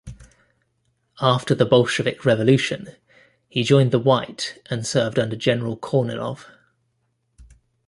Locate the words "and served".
4.67-5.19